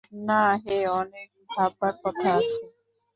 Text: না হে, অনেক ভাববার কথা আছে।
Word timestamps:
না 0.21 0.43
হে, 0.63 0.77
অনেক 0.93 1.29
ভাববার 1.49 1.93
কথা 2.03 2.29
আছে। 2.37 2.63